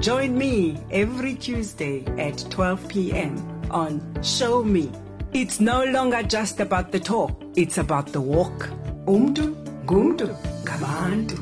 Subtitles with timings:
[0.00, 3.36] Join me every Tuesday at 12 p.m.
[3.70, 4.90] on Show Me.
[5.32, 8.68] It's no longer just about the talk, it's about the walk.
[9.06, 9.54] Umdu,
[9.86, 10.34] gumdu,
[10.64, 11.40] gabantu.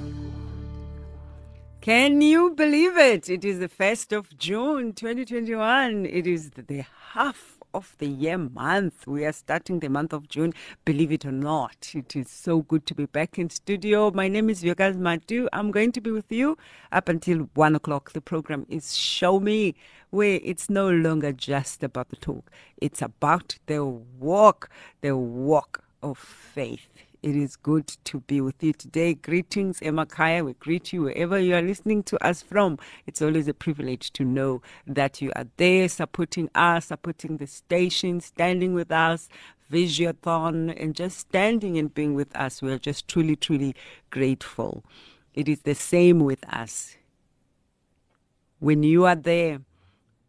[1.80, 3.28] Can you believe it?
[3.28, 6.06] It is the 1st of June 2021.
[6.06, 9.07] It is the half of the year month.
[9.07, 10.53] We are starting the month of June,
[10.85, 11.93] believe it or not.
[11.95, 14.11] It is so good to be back in studio.
[14.11, 15.48] My name is Vuyokazi Matu.
[15.53, 16.57] I'm going to be with you
[16.91, 18.12] up until 1 o'clock.
[18.12, 19.75] The program is Show Me,
[20.11, 24.70] where it's no longer just about the talk, it's about the walk,
[25.01, 26.89] the walk of faith.
[27.23, 29.15] It is good to be with you today.
[29.15, 30.45] Greetings, Emakaya.
[30.45, 32.81] We greet you wherever you are listening to us from.
[33.06, 38.20] It's always a privilege to know that you are there supporting us, supporting the station,
[38.20, 39.29] standing with us,
[39.70, 42.61] Visiothon, and just standing and being with us.
[42.61, 43.77] We are just truly, truly
[44.11, 44.83] grateful.
[45.33, 46.97] It is the same with us.
[48.59, 49.61] When you are there,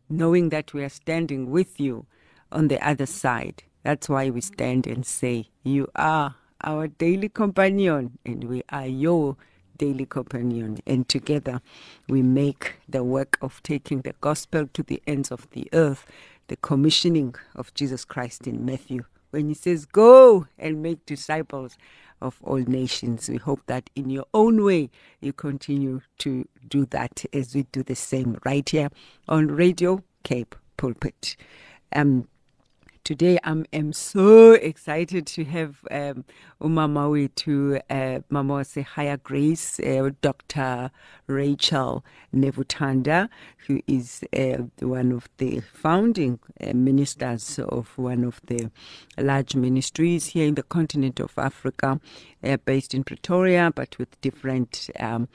[0.10, 2.06] knowing that we are standing with you
[2.52, 8.18] on the other side, that's why we stand and say, You are our daily companion,
[8.26, 9.38] and we are your
[9.78, 10.80] daily companion.
[10.86, 11.62] And together
[12.08, 16.06] we make the work of taking the gospel to the ends of the earth,
[16.48, 19.06] the commissioning of Jesus Christ in Matthew.
[19.32, 21.78] When he says, Go and make disciples
[22.22, 23.30] of all nations.
[23.30, 24.90] We hope that in your own way
[25.22, 28.90] you continue to do that as we do the same right here
[29.28, 31.36] on Radio Cape Pulpit.
[31.94, 32.28] Um,
[33.04, 36.24] today I'm am so excited to have um,
[36.62, 38.64] umama to uh, mama
[38.96, 40.90] Higher Grace, uh, Dr.
[41.28, 43.28] Rachel Nevutanda,
[43.68, 48.72] who is uh, one of the founding uh, ministers of one of the
[49.18, 52.00] large ministries here in the continent of Africa,
[52.44, 55.28] uh, based in Pretoria, but with different um,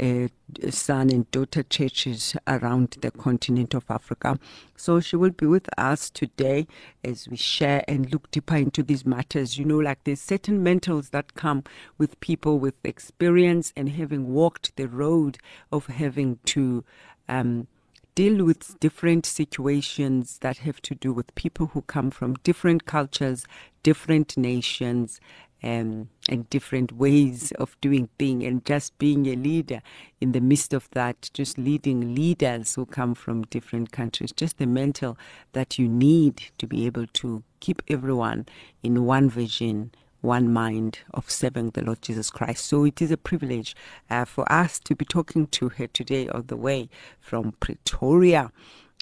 [0.00, 0.28] uh,
[0.70, 4.38] son and daughter churches around the continent of Africa.
[4.76, 6.66] So she will be with us today
[7.04, 9.58] as we share and look deeper into these matters.
[9.58, 11.64] You know, like there's certain mantles that come
[11.98, 15.38] with people with experience and having walked the road
[15.72, 16.84] of having to.
[17.28, 17.66] Um,
[18.14, 23.44] deal with different situations that have to do with people who come from different cultures,
[23.82, 25.20] different nations,
[25.62, 29.82] um, and different ways of doing things, and just being a leader
[30.20, 34.66] in the midst of that, just leading leaders who come from different countries, just the
[34.66, 35.16] mantle
[35.52, 38.46] that you need to be able to keep everyone
[38.82, 39.92] in one vision.
[40.22, 42.64] One mind of serving the Lord Jesus Christ.
[42.64, 43.76] So it is a privilege
[44.10, 46.88] uh, for us to be talking to her today, all the way
[47.20, 48.50] from Pretoria.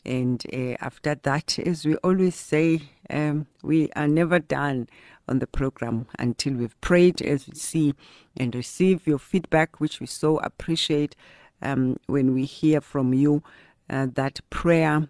[0.04, 4.88] And uh, after that, as we always say, um, we are never done
[5.28, 7.94] on the program until we've prayed as we see
[8.36, 11.16] and receive your feedback, which we so appreciate
[11.62, 13.42] um, when we hear from you
[13.88, 15.08] uh, that prayer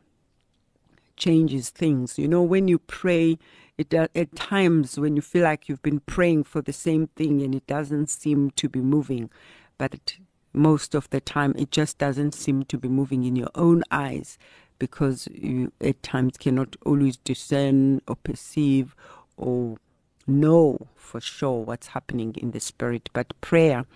[1.17, 2.19] changes things.
[2.19, 3.39] You know, when you pray,
[3.77, 7.43] it uh, at times when you feel like you've been praying for the same thing
[7.43, 9.31] and it doesn't seem to be moving,
[9.79, 10.19] but it,
[10.53, 14.39] most of the time it just doesn't seem to be moving in your own eyes
[14.85, 18.95] because you at times cannot always discern or perceive
[19.39, 19.79] or
[20.27, 23.09] know for sure what's happening in the spirit.
[23.15, 23.87] But prayer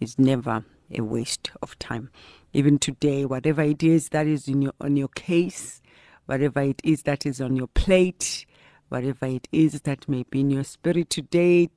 [0.00, 2.08] is never a waste of time.
[2.54, 5.82] Even today, whatever it is that is in your on your case,
[6.24, 8.46] whatever it is that is on your plate,
[8.88, 11.68] whatever it is that may be in your spirit today,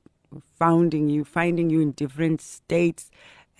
[0.58, 3.10] finding you, finding you in different states,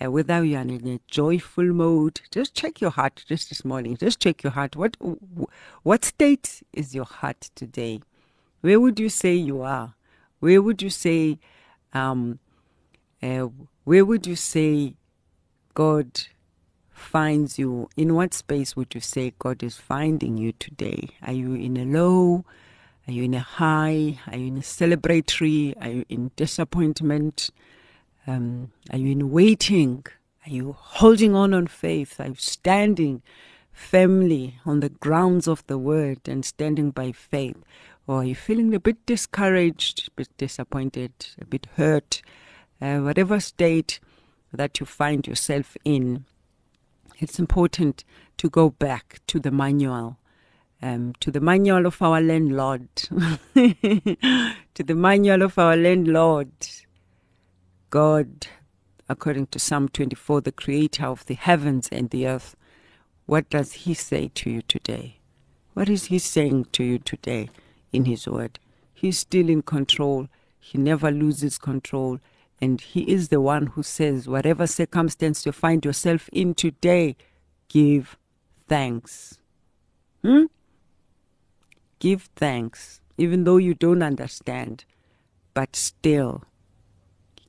[0.01, 3.95] uh, whether you are in a joyful mode, just check your heart just this morning.
[3.97, 4.75] Just check your heart.
[4.75, 4.97] What
[5.83, 8.01] what state is your heart today?
[8.61, 9.93] Where would you say you are?
[10.39, 11.39] Where would you say,
[11.93, 12.39] um,
[13.21, 13.47] uh,
[13.83, 14.95] where would you say
[15.73, 16.21] God
[16.89, 17.89] finds you?
[17.95, 21.09] In what space would you say God is finding you today?
[21.21, 22.45] Are you in a low?
[23.07, 24.19] Are you in a high?
[24.27, 25.75] Are you in a celebratory?
[25.81, 27.51] Are you in disappointment?
[28.25, 30.05] Um, are you in waiting?
[30.45, 32.19] Are you holding on on faith?
[32.19, 33.21] Are you standing
[33.71, 37.57] firmly on the grounds of the word and standing by faith?
[38.07, 42.21] or are you feeling a bit discouraged, a bit disappointed, a bit hurt,
[42.81, 43.99] uh, whatever state
[44.51, 46.25] that you find yourself in,
[47.19, 48.03] it's important
[48.37, 50.17] to go back to the manual
[50.81, 52.89] um, to the manual of our landlord,
[53.53, 56.51] to the manual of our landlord,
[57.93, 58.47] God,
[59.07, 62.55] according to Psalm 24, the creator of the heavens and the earth.
[63.27, 65.19] What does he say to you today?
[65.75, 67.51] What is he saying to you today
[67.91, 68.57] in his word?
[68.95, 70.27] He's still in control.
[70.59, 72.17] He never loses control.
[72.59, 77.15] And he is the one who says, whatever circumstance you find yourself in today,
[77.69, 78.17] give
[78.67, 79.37] thanks.
[80.23, 80.45] Hmm?
[81.99, 84.83] Give thanks, even though you don't understand,
[85.53, 86.45] but still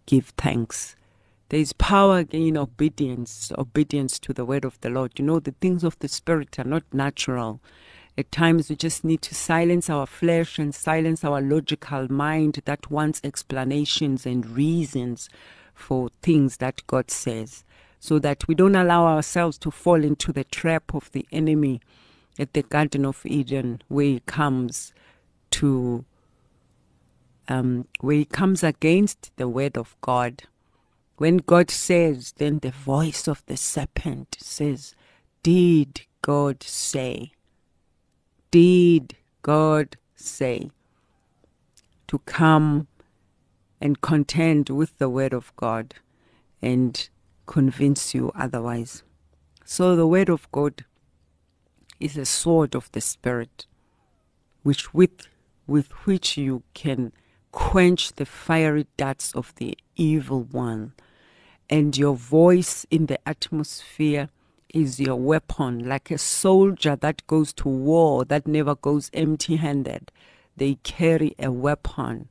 [0.07, 0.97] give thanks.
[1.51, 5.13] There is power in obedience, obedience to the word of the Lord.
[5.19, 7.61] You know, the things of the Spirit are not natural.
[8.17, 12.91] At times, we just need to silence our flesh and silence our logical mind that
[12.91, 15.29] wants explanations and reasons
[15.75, 17.65] for things that God says,
[17.99, 21.81] so that we don't allow ourselves to fall into the trap of the enemy
[22.39, 24.93] at the Garden of Eden, where he comes
[25.51, 26.05] to,
[27.49, 30.45] um, where he comes against the word of God.
[31.17, 34.95] When God says, then the voice of the serpent says,
[35.43, 37.35] Did God say?
[38.55, 40.71] did God say
[42.07, 42.87] to come
[43.81, 45.95] and contend with the Word of God
[46.63, 47.09] and
[47.47, 49.03] convince you otherwise?
[49.65, 50.85] So, the Word of God
[51.99, 53.67] is a sword of the Spirit,
[54.63, 55.27] which with,
[55.67, 57.13] with which you can
[57.55, 60.93] quench the fiery darts of the evil one.
[61.71, 64.29] And your voice in the atmosphere
[64.75, 70.11] is your weapon, like a soldier that goes to war that never goes empty handed.
[70.57, 72.29] They carry a weapon,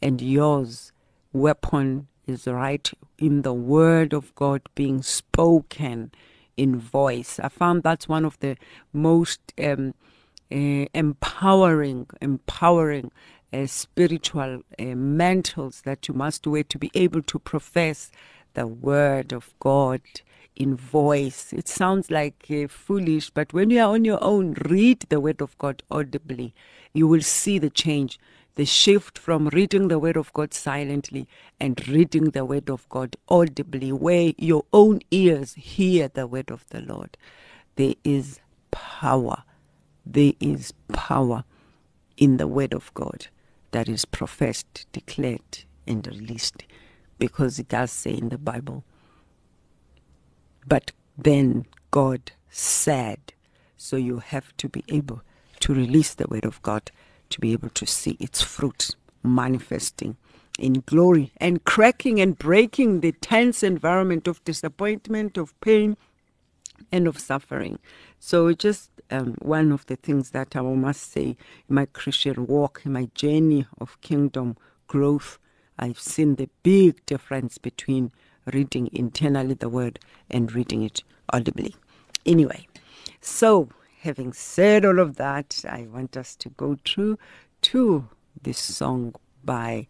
[0.00, 0.92] and yours
[1.34, 6.12] weapon is right in the word of God being spoken
[6.56, 7.38] in voice.
[7.38, 8.56] I found that's one of the
[8.92, 9.94] most um,
[10.50, 13.12] uh, empowering, empowering
[13.52, 18.10] uh, spiritual uh, mantles that you must wear to be able to profess
[18.54, 20.00] the word of God
[20.56, 21.52] in voice.
[21.52, 25.40] It sounds like uh, foolish, but when you are on your own, read the Word
[25.40, 26.54] of God audibly.
[26.92, 28.18] You will see the change,
[28.54, 31.26] the shift from reading the Word of God silently
[31.58, 36.66] and reading the Word of God audibly, where your own ears hear the Word of
[36.68, 37.16] the Lord.
[37.76, 38.40] There is
[38.70, 39.44] power.
[40.04, 41.44] There is power
[42.16, 43.28] in the Word of God
[43.72, 46.64] that is professed, declared, and released
[47.18, 48.84] because it does say in the Bible
[50.66, 53.34] but then God said.
[53.76, 55.22] So you have to be able
[55.60, 56.90] to release the word of God
[57.30, 60.16] to be able to see its fruit manifesting
[60.58, 65.96] in glory and cracking and breaking the tense environment of disappointment, of pain,
[66.92, 67.78] and of suffering.
[68.24, 71.36] So, just um, one of the things that I must say
[71.68, 75.40] in my Christian walk, in my journey of kingdom growth,
[75.76, 78.12] I've seen the big difference between
[78.52, 79.98] reading internally the word
[80.30, 81.02] and reading it
[81.32, 81.74] audibly.
[82.24, 82.68] Anyway,
[83.20, 83.70] so
[84.02, 87.18] having said all of that, I want us to go through
[87.62, 88.08] to
[88.40, 89.88] this song by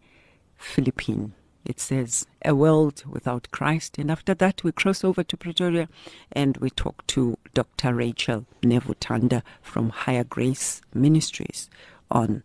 [0.57, 1.35] Philippine.
[1.65, 3.97] It says, A World Without Christ.
[3.97, 5.87] And after that, we cross over to Pretoria
[6.31, 7.93] and we talk to Dr.
[7.93, 11.69] Rachel Nevutanda from Higher Grace Ministries
[12.11, 12.43] on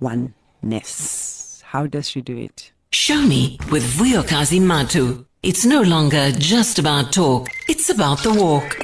[0.00, 1.62] oneness.
[1.66, 2.72] How does she do it?
[2.92, 5.24] Show me with Vuyokazi Matu.
[5.42, 8.78] It's no longer just about talk, it's about the walk.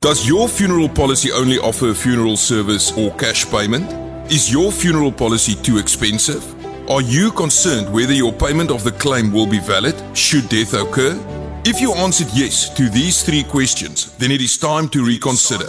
[0.00, 3.90] Does your funeral policy only offer a funeral service or cash payment?
[4.30, 6.44] Is your funeral policy too expensive?
[6.88, 11.18] Are you concerned whether your payment of the claim will be valid should death occur?
[11.64, 15.68] If you answered yes to these three questions, then it is time to reconsider.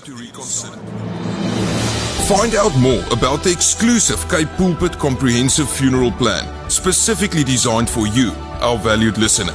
[2.28, 8.30] Find out more about the exclusive Cape Pulpit Comprehensive Funeral Plan, specifically designed for you,
[8.62, 9.54] our valued listener.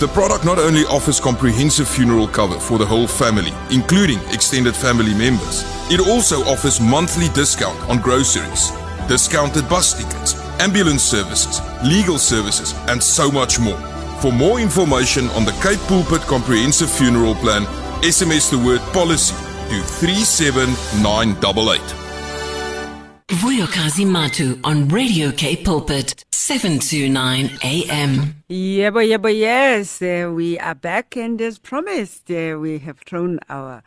[0.00, 5.14] The product not only offers comprehensive funeral cover for the whole family, including extended family
[5.14, 8.72] members, it also offers monthly discount on groceries,
[9.06, 13.78] discounted bus tickets, ambulance services, legal services, and so much more.
[14.20, 17.64] For more information on the Cape Pulpit Comprehensive Funeral Plan,
[18.02, 21.80] SMS the word policy to 37988.
[23.28, 28.34] Vuyokazi Matu on Radio Cape Pulpit, 729 AM.
[28.48, 32.98] Yeah, but yeah, but yes, uh, we are back, and as promised, uh, we have
[33.00, 33.82] thrown our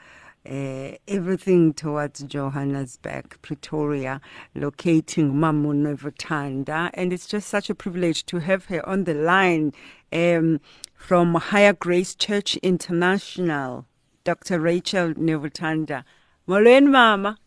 [0.49, 4.19] uh, everything towards Johannesburg, Pretoria,
[4.55, 9.73] locating Mamu and it's just such a privilege to have her on the line
[10.11, 10.59] um,
[10.95, 13.85] from Higher Grace Church International,
[14.23, 14.59] Dr.
[14.59, 16.03] Rachel Nevutanda.
[16.47, 17.37] Molweni, Mama.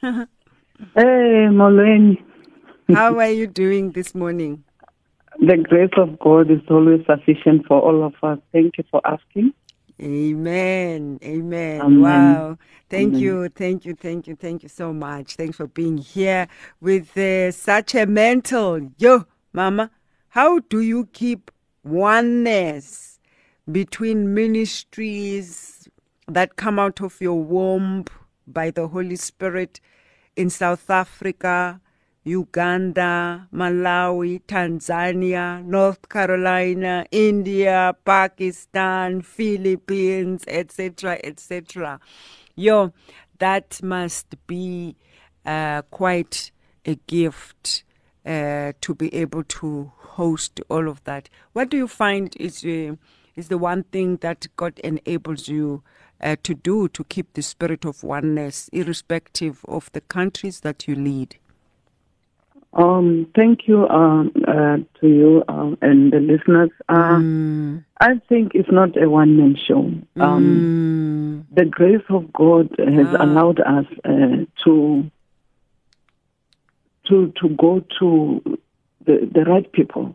[0.00, 2.22] Hey, Molweni.
[2.92, 4.64] How are you doing this morning?
[5.40, 8.38] The grace of God is always sufficient for all of us.
[8.52, 9.52] Thank you for asking.
[10.00, 11.18] Amen.
[11.24, 11.80] Amen.
[11.80, 12.00] Amen.
[12.00, 12.58] Wow.
[12.90, 13.22] Thank Amen.
[13.22, 13.48] you.
[13.48, 13.94] Thank you.
[13.94, 14.36] Thank you.
[14.36, 15.36] Thank you so much.
[15.36, 16.48] Thanks for being here
[16.80, 18.90] with uh, such a mantle.
[18.98, 19.90] Yo, Mama,
[20.30, 21.50] how do you keep
[21.84, 23.18] oneness
[23.70, 25.88] between ministries
[26.28, 28.04] that come out of your womb
[28.46, 29.80] by the Holy Spirit
[30.36, 31.80] in South Africa,
[32.28, 41.98] Uganda, Malawi, Tanzania, North Carolina, India, Pakistan, Philippines, etc., etc.
[42.54, 42.92] Yo,
[43.38, 44.96] that must be
[45.46, 46.50] uh, quite
[46.84, 47.84] a gift
[48.26, 51.28] uh, to be able to host all of that.
[51.54, 52.96] What do you find is uh,
[53.36, 55.82] is the one thing that God enables you
[56.20, 60.94] uh, to do to keep the spirit of oneness, irrespective of the countries that you
[60.96, 61.38] lead?
[62.78, 66.70] Um, thank you um, uh, to you uh, and the listeners.
[66.88, 67.18] Uh,
[68.00, 69.90] I think it's not a one man show.
[70.22, 75.10] Um, The grace of God has allowed us uh, to
[77.08, 78.58] to to go to
[79.06, 80.14] the, the right people.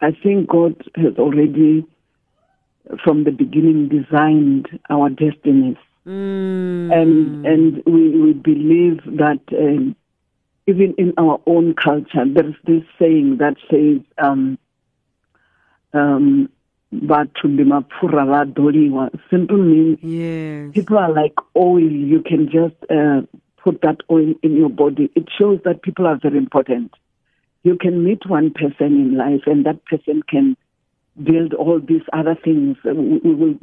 [0.00, 1.86] I think God has already,
[3.04, 5.76] from the beginning, designed our destinies,
[6.90, 9.94] and and we, we believe that um,
[10.70, 14.58] even in our own culture, there is this saying that says, um,
[15.92, 16.48] um,
[16.92, 20.72] "Bathu limapura vadoliwa." Simple means Yes.
[20.72, 21.90] people are like oil.
[22.12, 23.22] You can just uh,
[23.64, 25.10] put that oil in your body.
[25.14, 26.94] It shows that people are very important.
[27.62, 30.56] You can meet one person in life, and that person can
[31.22, 32.76] build all these other things.
[32.84, 33.56] We will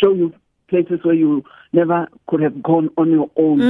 [0.00, 0.32] show you
[0.68, 3.60] places where you never could have gone on your own,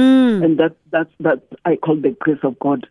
[0.43, 2.87] and that that's that I call the grace of God.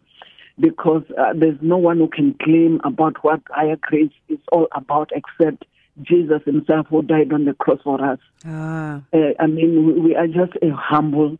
[0.61, 5.11] Because uh, there's no one who can claim about what higher grace is all about
[5.15, 5.65] except
[6.03, 8.19] Jesus Himself, who died on the cross for us.
[8.45, 9.03] Ah.
[9.13, 11.39] Uh, I mean, we, we are just a humble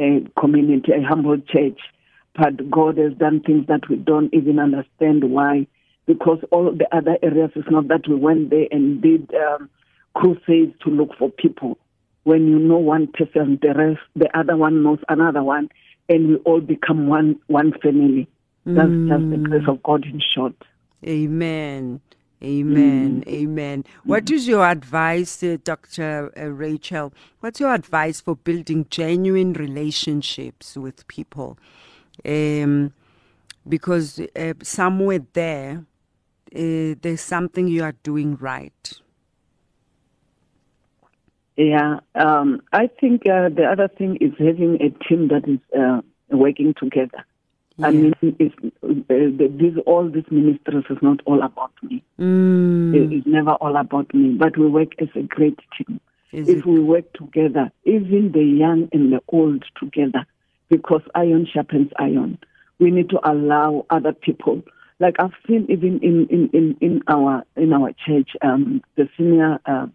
[0.00, 1.80] uh, community, a humble church.
[2.34, 5.66] But God has done things that we don't even understand why.
[6.06, 9.68] Because all the other areas, it's not that we went there and did um,
[10.14, 11.78] crusades to look for people.
[12.24, 15.68] When you know one person, the rest, the other one knows another one,
[16.08, 18.28] and we all become one one family.
[18.64, 20.54] That's just the grace of God in short.
[21.04, 22.00] Amen.
[22.42, 23.22] Amen.
[23.28, 23.84] Amen.
[24.04, 26.32] What is your advice, uh, Dr.
[26.36, 27.12] uh, Rachel?
[27.40, 31.56] What's your advice for building genuine relationships with people?
[32.24, 32.92] Um,
[33.68, 35.84] because uh, somewhere there,
[36.54, 38.92] uh, there's something you are doing right.
[41.56, 46.00] Yeah, um, I think uh, the other thing is having a team that is uh,
[46.30, 47.24] working together.
[47.82, 52.02] I mean, it's, uh, this, all these ministries is not all about me.
[52.18, 56.00] Mm, It- It's never all about me, but we work as a great team.
[56.32, 56.66] is if it?
[56.66, 60.24] we work together, even the young and the old together,
[60.70, 62.38] because iron sharpens iron,
[62.78, 64.62] we need to allow other people.
[65.00, 69.58] Like I've seen even in in, in, in our in our church, um, the senior
[69.66, 69.86] uh,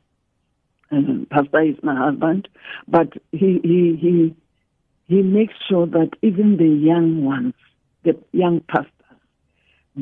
[0.92, 2.48] um, pastor is my husband,
[2.88, 4.36] but he he he
[5.08, 7.54] he makes sure that even the young ones,
[8.04, 8.92] the young pastors,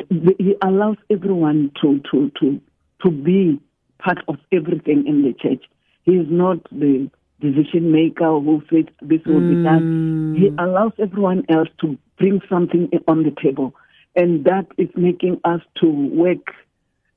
[0.09, 2.61] th- he allows everyone to to to
[3.03, 3.59] to be
[3.99, 5.63] part of everything in the church.
[6.03, 9.87] He is not the decision maker who says this will be done.
[10.33, 13.73] He allows everyone else to bring something on the table,
[14.15, 16.53] and that is making us to work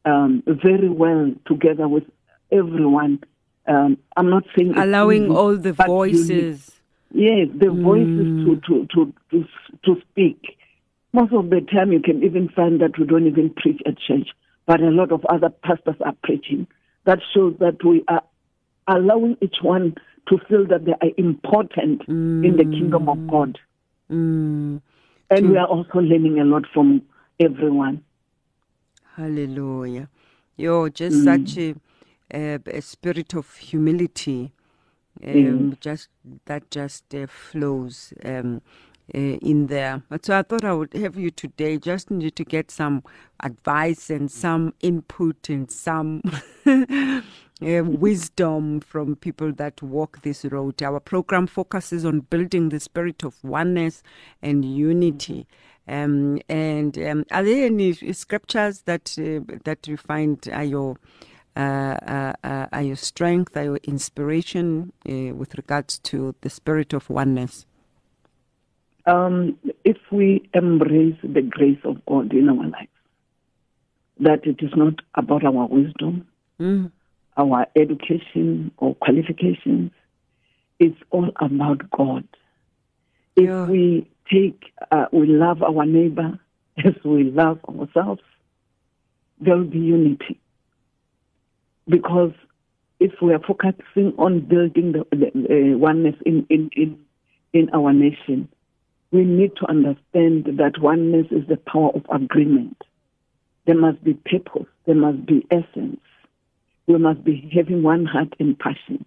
[0.04, 2.04] um, very well together with
[2.50, 3.20] everyone.
[3.68, 6.70] Um, I'm not saying Allowing easy, all the but you need- voices.
[7.10, 9.44] Yes, the voices to, to, to, to,
[9.84, 10.56] to speak.
[11.14, 14.28] Most of the time, you can even find that we don't even preach at church,
[14.66, 16.66] but a lot of other pastors are preaching.
[17.04, 18.22] That shows that we are
[18.86, 19.94] allowing each one
[20.28, 23.58] to feel that they are important in the kingdom of God.
[24.12, 24.82] Mm,
[25.30, 27.00] And we are also learning a lot from
[27.40, 28.02] everyone.
[29.16, 30.08] hallelujah.
[30.56, 31.74] You're just such a,
[32.32, 34.52] a, a spirit of humility.
[35.24, 36.08] Um, just
[36.44, 38.62] that just uh, flows um,
[39.14, 40.02] uh, in there.
[40.08, 41.78] But so I thought I would have you today.
[41.78, 43.02] Just need to get some
[43.42, 46.22] advice and some input and some
[46.66, 47.22] uh,
[47.60, 50.82] wisdom from people that walk this road.
[50.82, 54.02] Our program focuses on building the spirit of oneness
[54.42, 55.46] and unity.
[55.88, 60.98] Um, and um, are there any scriptures that uh, that you find are your
[61.58, 67.66] are your strength, are your inspiration uh, with regards to the spirit of oneness?
[69.06, 72.90] um, if we embrace the grace of God in our lives,
[74.20, 76.26] that it is not about our wisdom,
[76.60, 76.90] Mm.
[77.36, 79.92] our education or qualifications,
[80.78, 82.28] it's all about God.
[83.36, 83.66] If Yeah.
[83.66, 84.60] we take,
[84.90, 86.38] uh, we love our neighbor
[86.84, 88.22] as we love ourselves,
[89.40, 90.38] there will be unity.
[91.88, 92.32] Because
[93.00, 95.28] if we are focusing on building the, the
[95.74, 96.98] uh, oneness in, in, in,
[97.52, 98.48] in our nation,
[99.10, 102.76] we need to understand that oneness is the power of agreement.
[103.66, 106.00] There must be purpose, there must be essence.
[106.86, 109.04] We must be having one heart and passion.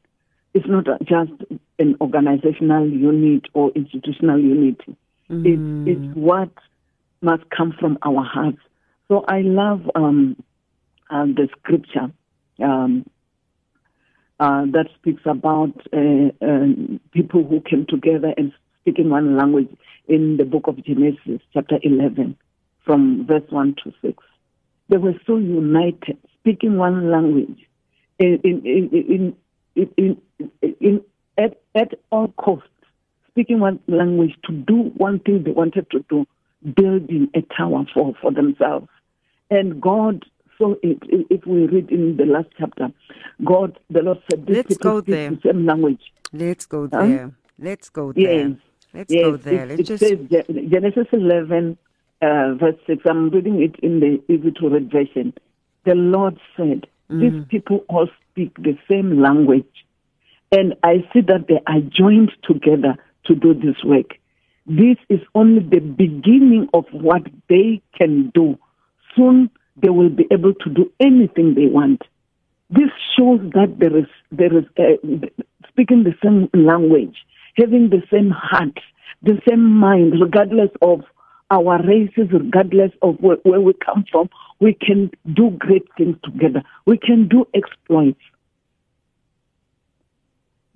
[0.53, 1.31] It's not just
[1.79, 4.95] an organizational unit or institutional unity.
[5.29, 6.51] It, it's what
[7.21, 8.59] must come from our hearts.
[9.07, 10.35] So I love um,
[11.09, 12.11] uh, the scripture
[12.61, 13.05] um,
[14.39, 18.51] uh, that speaks about uh, uh, people who came together and
[18.81, 19.69] speaking one language
[20.07, 22.35] in the book of Genesis, chapter 11,
[22.83, 24.23] from verse 1 to 6.
[24.89, 27.57] They were so united, speaking one language
[28.19, 29.35] in, in, in,
[29.75, 30.17] in, in,
[30.61, 31.01] in, in,
[31.37, 32.67] at, at all costs,
[33.29, 36.25] speaking one language to do one thing they wanted to do,
[36.75, 38.87] building a tower for, for themselves.
[39.49, 40.25] And God
[40.61, 40.99] saw it.
[41.29, 42.89] If we read in the last chapter,
[43.43, 45.29] God, the Lord said, "These Let's people go speak there.
[45.31, 46.01] the same language."
[46.33, 47.05] Let's go Huh?
[47.07, 47.31] there.
[47.59, 48.47] Let's go there.
[48.49, 48.57] Yes.
[48.93, 49.63] Let's yes, go there.
[49.65, 50.19] It, Let's it just says
[50.69, 51.77] Genesis 11,
[52.21, 53.03] uh, verse 6.
[53.05, 55.33] I'm reading it in the easy to read version.
[55.85, 57.19] The Lord said, Mm.
[57.19, 59.67] These people all speak the same language.
[60.51, 64.11] And I see that they are joined together to do this work.
[64.65, 68.57] This is only the beginning of what they can do.
[69.15, 72.01] Soon they will be able to do anything they want.
[72.69, 75.27] This shows that there is there is uh,
[75.67, 77.17] speaking the same language,
[77.57, 78.77] having the same heart,
[79.21, 81.01] the same mind, regardless of
[81.49, 84.29] our races, regardless of where, where we come from.
[84.59, 86.63] We can do great things together.
[86.85, 88.21] We can do exploits.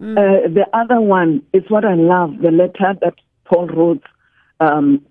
[0.01, 3.13] Uh, the other one is what I love, the letter that
[3.45, 4.03] Paul wrote
[4.60, 5.05] um,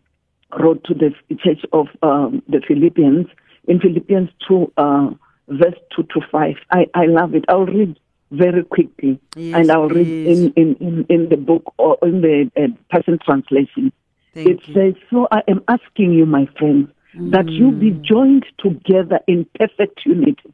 [0.61, 3.27] wrote to the church of um, the Philippians
[3.68, 5.11] in Philippians 2, uh,
[5.48, 6.55] verse 2 to 5.
[6.70, 7.44] I, I love it.
[7.48, 7.98] I'll read
[8.31, 12.50] very quickly Yes, and I'll read in, in, in, in the book or in the
[12.57, 13.92] uh, Passion Translation.
[14.33, 14.74] Thank it you.
[14.74, 18.03] says, So I am asking you, my friends, that you be Mm.
[18.03, 20.53] joined together in perfect unity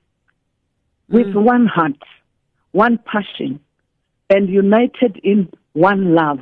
[1.08, 1.42] with Mm.
[1.44, 2.02] one heart,
[2.72, 3.60] one passion,
[4.28, 6.40] and united in one love.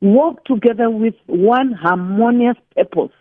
[0.00, 3.12] Walk together with one harmonious purpose,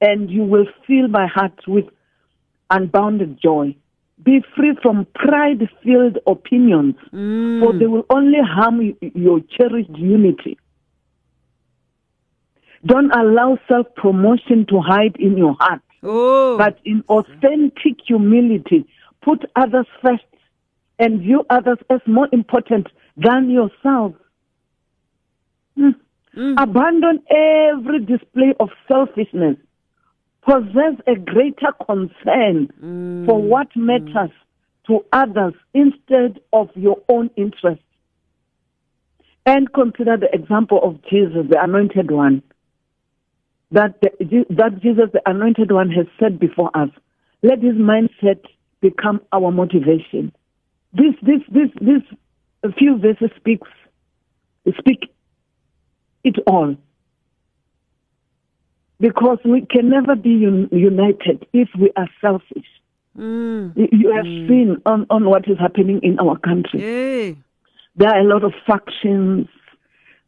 [0.00, 1.84] and you will fill my heart with
[2.70, 3.76] unbounded joy.
[4.22, 10.56] Be free from pride filled opinions, for they will only harm your cherished unity.
[12.86, 18.86] Don't allow self promotion to hide in your heart Oh, but in authentic humility,
[19.22, 20.24] put others first
[20.98, 24.12] and view others as more important than yourself.
[25.76, 26.58] Hmm.
[26.58, 29.56] Abandon every display of selfishness.
[30.44, 33.26] Possess a greater concern mm.
[33.26, 34.30] for what matters
[34.86, 37.82] to others instead of your own interests.
[39.46, 42.42] And consider the example of Jesus, the anointed one
[43.74, 46.90] that the, that Jesus, the anointed one, has said before us.
[47.42, 48.40] Let his mindset
[48.80, 50.32] become our motivation.
[50.92, 52.02] This, this, this, this
[52.62, 53.68] a few verses speaks,
[54.78, 55.12] speak
[56.22, 56.76] it all.
[59.00, 62.66] Because we can never be un- united if we are selfish.
[63.18, 66.80] mm, You- have seen on, on what is happening in our country.
[66.80, 67.34] yeah.
[67.96, 69.46] There are a lot of factions.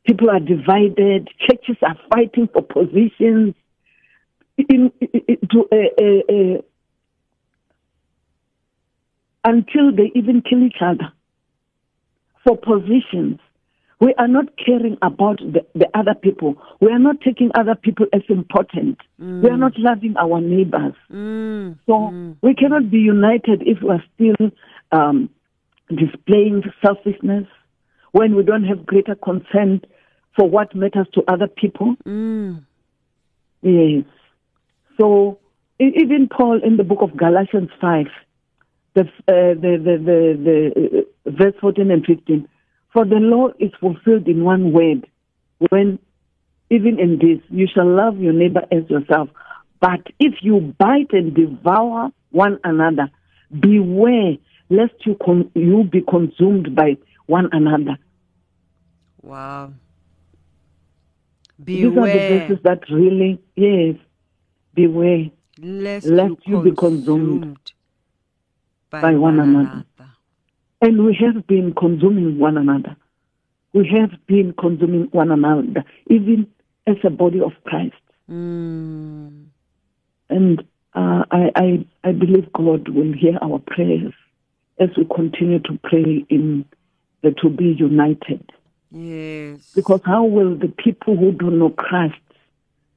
[0.06, 1.28] People are divided.
[1.40, 3.54] Churches are fighting for positions.
[4.56, 6.62] In, in, in- to, uh, uh, uh,
[9.44, 11.12] until they even kill each other
[12.44, 13.38] for positions.
[13.98, 16.56] We are not caring about the, the other people.
[16.80, 18.98] We are not taking other people as important.
[19.42, 20.94] We are not loving our neighbors.
[21.10, 21.94] Mm, So
[22.42, 24.50] we cannot be united if we are still
[24.92, 25.30] um,
[25.88, 27.46] displaying selfishness,
[28.12, 29.80] when we don't have greater concern
[30.36, 31.94] for what matters to other people.
[32.04, 32.62] mm,
[33.62, 34.04] Yes.
[35.00, 35.38] So
[35.80, 38.06] even Paul in the book of Galatians 5,
[38.94, 42.48] the, uh, the, the, the, the uh, verse 14 and 15,
[42.96, 45.06] for the law is fulfilled in one word,
[45.68, 45.98] when
[46.70, 49.28] even in this, you shall love your neighbor as yourself.
[49.82, 53.10] But if you bite and devour one another,
[53.60, 54.38] beware
[54.70, 57.98] lest you, con- you be consumed by one another.
[59.20, 59.74] wow.
[61.62, 61.90] Beware.
[61.90, 63.96] these are the verses that really, yes,
[64.72, 65.30] beware
[65.60, 67.58] lest, lest you you be consumed
[68.88, 69.84] by, by one another.
[69.98, 70.15] another.
[70.80, 72.96] And we have been consuming one another.
[73.72, 76.46] We have been consuming one another, even
[76.86, 77.94] as a body of Christ.
[78.30, 79.46] Mm.
[80.28, 80.60] And
[80.94, 84.14] uh, I, I, I believe God will hear our prayers
[84.78, 86.64] as we continue to pray in
[87.22, 88.50] the to be united.
[88.90, 89.72] Yes.
[89.74, 92.14] Because how will the people who don't know Christ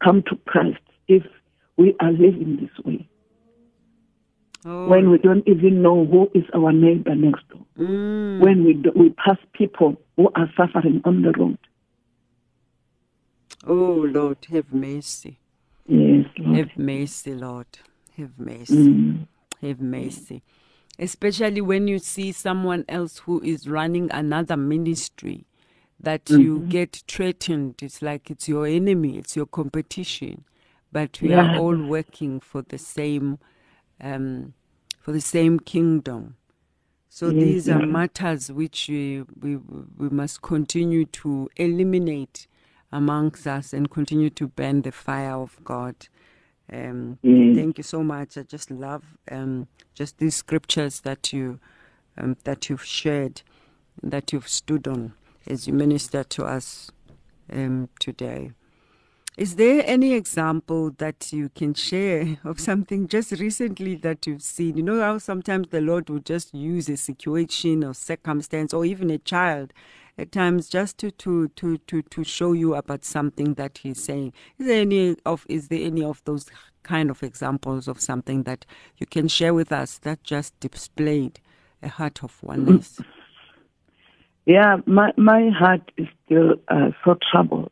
[0.03, 1.23] come to Christ if
[1.77, 3.07] we are living this way?
[4.65, 7.61] Oh, When we don't even know who is our neighbor next door?
[7.77, 8.39] mm.
[8.43, 11.57] When we, do, we pass people who are suffering on the road?
[13.67, 15.39] oh Lord, have mercy.
[15.87, 16.57] Yes, Lord.
[16.57, 17.67] Have mercy, Lord.
[18.17, 18.75] Have mercy.
[18.75, 19.27] Mm.
[19.61, 20.43] Have mercy.
[20.97, 25.45] Especially when you see someone else who is running another ministry
[25.99, 26.69] that you Mm-hmm.
[26.69, 27.75] get threatened.
[27.81, 30.45] It's like it's your enemy, it's your competition.
[30.91, 33.39] But we are all working for the same
[34.01, 34.53] um,
[34.99, 36.35] for the same kingdom.
[37.09, 39.57] So Yes, these are matters which we, we
[39.97, 42.47] we must continue to eliminate
[42.91, 45.95] amongst us and continue to burn the fire of God.
[46.71, 47.55] Um, Yes.
[47.55, 48.37] Thank you so much.
[48.37, 51.59] I just love um, just these scriptures that you
[52.17, 53.41] um, that you've shared,
[54.03, 55.13] that you've stood on
[55.47, 56.91] as you minister to us
[57.51, 58.51] um, today.
[59.39, 64.75] Is there any example that you can share of something just recently that you've seen?
[64.75, 69.09] You know how sometimes the Lord will just use a situation or circumstance or even
[69.09, 69.71] a child
[70.17, 74.33] at times just to to to to, to show you about something that he's saying.
[74.57, 76.47] Is there any of is there any of those
[76.83, 78.65] kind of examples of something that
[78.97, 81.39] you can share with us that just displayed
[81.81, 82.99] a heart of oneness?
[84.45, 87.71] Yeah, my, my heart is still uh, so troubled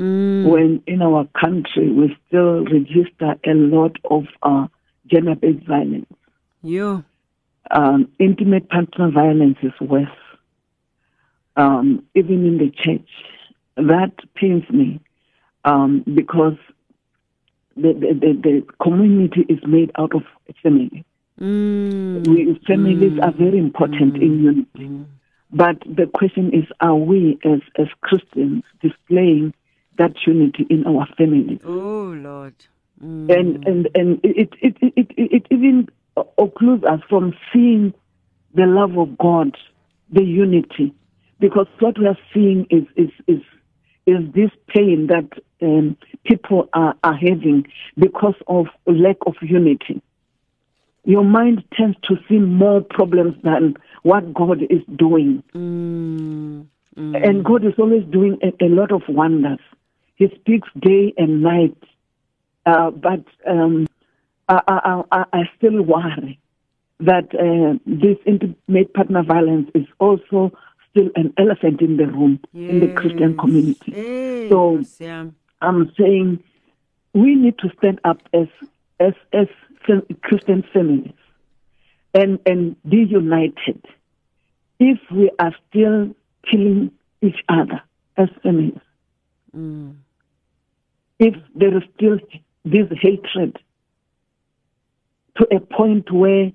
[0.00, 4.66] Mm, when in our country we still register a lot of uh,
[5.06, 6.06] gender based violence.
[6.62, 7.04] you.
[7.70, 10.08] Um, intimate partner violence is worse,
[11.56, 13.08] um, even in the church.
[13.76, 15.00] That pains me
[15.64, 16.56] um, because
[17.76, 20.22] the, the, the, the community is made out of
[20.62, 21.04] family.
[21.38, 24.68] Mm, We, families are very important in unity.
[24.78, 25.06] mm.
[25.52, 29.52] But the question is, are we as, as Christians displaying
[30.00, 31.60] that unity in our families?
[31.64, 32.54] Oh Lord.
[33.02, 33.30] Mm.
[33.30, 37.94] And, and, and it, it, it, it, it even occludes us from seeing
[38.54, 39.56] the love of God,
[40.12, 40.94] the unity.
[41.38, 43.40] Because what we are seeing is, is, is,
[44.06, 45.30] is this pain that
[45.62, 50.02] um, people are, are having because of lack of unity.
[51.04, 55.42] Your mind tends to see more problems than what God is doing.
[55.54, 57.26] Mm, mm.
[57.26, 59.60] And God is always doing a, a lot of wonders.
[60.20, 61.78] He speaks day and night.
[62.66, 63.86] Uh, but um,
[64.50, 66.38] I, I, I, I still worry
[67.00, 70.52] that uh, this intimate partner violence is also
[70.90, 73.92] still an elephant in the room in the Christian community.
[73.96, 75.26] Yes, So- yeah.
[75.62, 76.42] I'm saying
[77.14, 78.48] we need to stand up as
[78.98, 79.46] as as
[80.22, 81.12] Christian families
[82.14, 83.84] and and be united.
[84.78, 86.14] If we are still
[86.50, 87.80] killing each other
[88.18, 88.80] as families,
[89.56, 89.96] Mm,
[91.20, 92.18] if there is still
[92.64, 93.58] this hatred
[95.38, 96.50] to a point where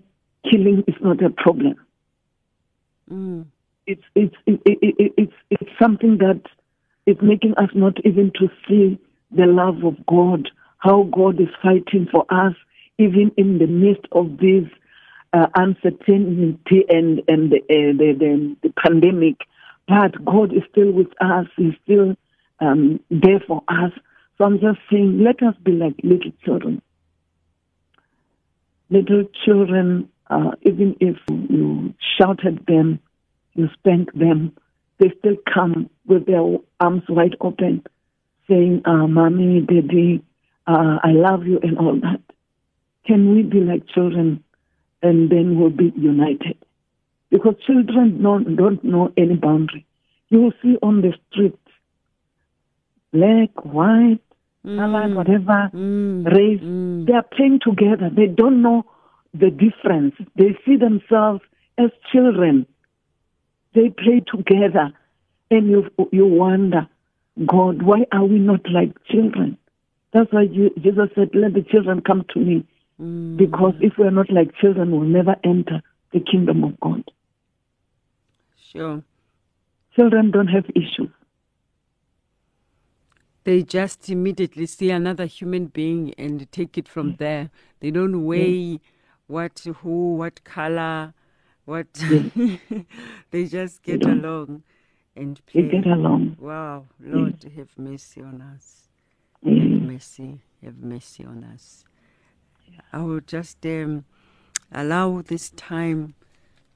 [0.51, 1.75] killing is not a problem,
[3.09, 3.45] mm,
[3.87, 6.41] it's it's it, it, it, it's it's something that
[7.05, 8.99] is making us not even to see
[9.31, 10.49] the love of God,
[10.79, 12.53] how God is fighting for us,
[12.97, 14.65] even in the midst of this
[15.31, 19.37] uh, uncertainty and and the, uh, the, the the pandemic.
[19.87, 21.45] But God is still with us.
[21.55, 22.15] He's still
[22.59, 23.91] um, there for us.
[24.37, 26.81] So I'm just saying, let us be like little children.
[28.89, 32.99] Little children, uh, even if you shout at them,
[33.53, 34.55] you spank them,
[34.99, 36.43] they still come with their
[36.79, 37.83] arms wide open,
[38.47, 40.23] saying, uh, Mommy, Daddy,
[40.67, 42.21] uh, I love you, and all that.
[43.05, 44.43] Can we be like children
[45.01, 46.57] and then we'll be united?
[47.29, 49.85] Because children don't, don't know any boundary.
[50.29, 51.59] You will see on the street,
[53.13, 54.24] black, white,
[54.65, 57.05] colored, whatever, mm, race, mm.
[57.05, 58.09] they are playing together.
[58.09, 58.85] They don't know
[59.33, 60.15] the difference.
[60.35, 61.41] They see themselves
[61.77, 62.65] as children.
[63.73, 64.93] They play together,
[65.51, 66.87] and you you wonder,
[67.45, 69.57] God, why are we not like children?
[70.13, 72.65] That's why you, Jesus said, "Let the children come to me,"
[73.01, 73.35] Mm.
[73.35, 75.81] because if we are not like children, we'll never enter
[76.13, 77.03] the kingdom of God.
[78.71, 79.03] Sure.
[79.95, 81.09] Children don't have issues.
[83.45, 87.51] They just immediately see another human being and take it from there.
[87.79, 88.79] They don't weigh
[89.27, 91.13] what, who, what color,
[91.65, 91.87] what.
[93.31, 94.63] they just get along
[95.15, 95.69] and play.
[95.69, 96.35] get along.
[96.39, 98.89] Wow, Lord, have mercy on us.
[99.45, 99.81] Have Mm.
[99.81, 101.85] mercy, have mercy on us.
[102.91, 104.05] I will just um,
[104.71, 106.15] allow this time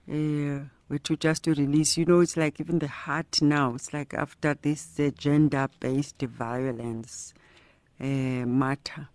[0.07, 1.97] uh, to just to release.
[1.97, 3.75] You know, it's like even the heart now.
[3.75, 7.33] It's like after this uh, gender-based violence
[7.99, 9.09] uh, matter,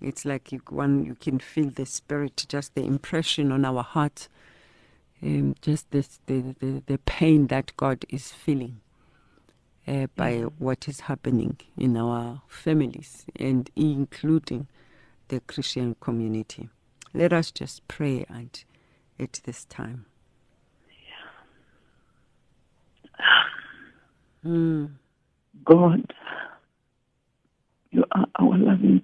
[0.00, 4.28] it's like you, one you can feel the spirit, just the impression on our heart,
[5.22, 8.80] um, just this, the, the the pain that God is feeling
[9.88, 14.68] uh, by what is happening in our families and including
[15.28, 16.68] the Christian community.
[17.14, 18.62] Let us just pray and
[19.18, 20.04] at this time.
[24.46, 24.90] Mm.
[25.64, 26.12] God,
[27.90, 29.02] you are our loving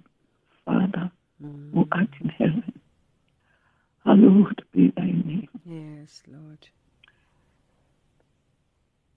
[0.63, 2.79] Father who art in heaven.
[4.05, 5.49] Hallowed be thy name.
[5.65, 6.65] Yes, Lord.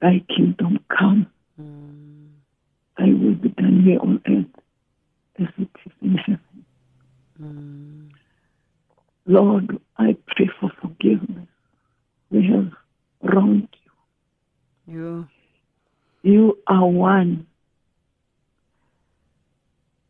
[0.00, 1.28] Thy kingdom come.
[1.60, 2.30] Mm.
[2.98, 4.64] Thy will be done here on earth
[5.38, 6.64] as it is in heaven.
[7.40, 8.10] Mm.
[9.26, 11.48] Lord, I pray for forgiveness.
[12.30, 12.72] We have
[13.22, 13.68] wronged
[14.86, 14.94] you.
[14.94, 15.28] You.
[16.26, 17.46] You are one.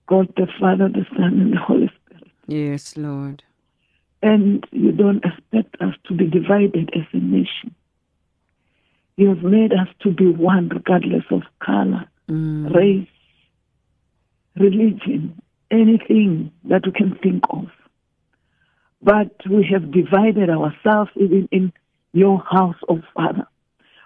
[0.07, 2.33] God the Father, the Son, and the Holy Spirit.
[2.47, 3.43] Yes, Lord.
[4.23, 7.75] And you don't expect us to be divided as a nation.
[9.19, 12.75] You have made us to be one regardless of color, Mm.
[12.75, 13.09] race,
[14.57, 15.39] religion,
[15.71, 17.71] anything that we can think of.
[19.03, 21.75] But we have divided ourselves even in
[22.15, 23.47] your house, of Father.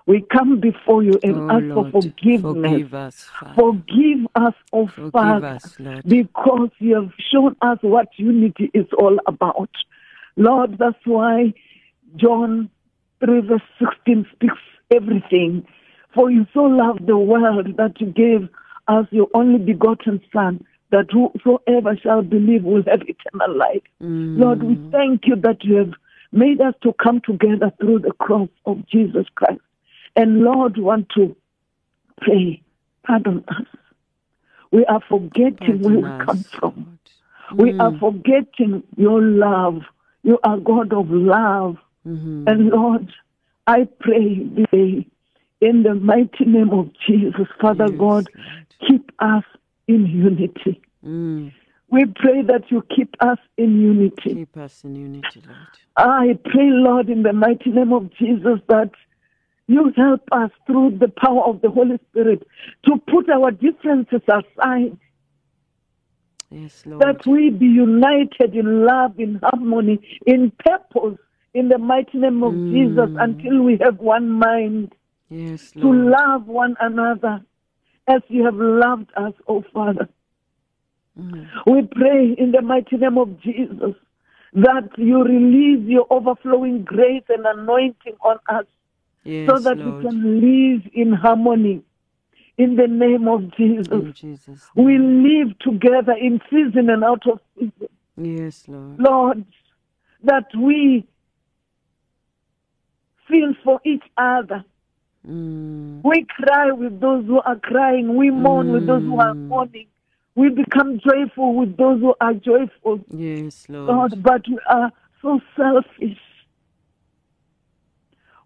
[0.07, 2.43] We come before you and Oh, ask Lord, for forgiveness.
[2.43, 3.55] forgive us, Father.
[3.55, 9.19] Forgive us, oh Forgive Father, us, because you have shown us what unity is all
[9.27, 9.71] about.
[10.37, 11.53] Lord, that's why
[12.17, 12.71] John
[13.25, 14.55] 3 verse 16 speaks
[14.91, 15.67] everything.
[16.15, 18.49] For you so loved the world that you gave
[18.89, 23.83] us your only begotten Son, that whosoever shall believe will have eternal life.
[24.03, 24.39] Mm.
[24.39, 25.93] Lord, we thank you that you have
[26.33, 29.61] made us to come together through the cross of Jesus Christ.
[30.17, 31.37] And Lord, we want to
[32.21, 32.63] pray,
[33.07, 33.67] pardon us.
[34.73, 36.99] We are forgetting where we come from.
[37.51, 37.61] Lord.
[37.61, 39.83] We are forgetting your love.
[40.23, 41.77] You are God of love.
[42.07, 42.45] Mhm.
[42.47, 43.13] And Lord,
[43.67, 45.07] I pray today
[45.61, 48.31] in the mighty name of Jesus, Father Yes, God,
[48.87, 49.45] keep us
[49.89, 50.81] in unity.
[51.05, 51.53] Mm.
[51.91, 54.35] We pray that you keep us in unity.
[54.35, 55.59] Keep us in unity, Lord.
[55.97, 58.91] I pray, Lord, in the mighty name of Jesus, that
[59.71, 62.43] you help us through the power of the Holy Spirit
[62.87, 64.99] to put our differences aside,
[66.51, 67.01] Yes, Lord.
[67.03, 71.21] that we be united in love, in harmony, in purpose,
[71.55, 74.93] in the mighty name of Jesus, until we have one mind
[75.29, 75.97] yes, Lord.
[75.97, 77.41] to love one another
[78.09, 80.09] as you have loved us, oh Father.
[81.17, 81.47] Mm.
[81.67, 83.95] We pray in the mighty name of Jesus
[84.53, 88.67] that you release your overflowing grace and anointing on us
[89.25, 90.03] Yes, so that Lord.
[90.03, 91.83] we can live in harmony
[92.57, 94.15] in the name of Jesus.
[94.15, 97.89] Jesus' We live together in season and out of season.
[98.17, 98.99] Yes, Lord.
[98.99, 99.45] Lord,
[100.25, 101.07] that we
[103.29, 104.65] feel for each other.
[105.27, 106.01] Mm.
[106.03, 108.17] We cry with those who are crying.
[108.17, 109.49] We mourn with those who are Mm.
[109.49, 109.87] mourning.
[110.35, 113.01] We become joyful with those who are joyful.
[113.11, 113.89] Yes, Lord.
[113.89, 116.19] Lord, but we are so selfish.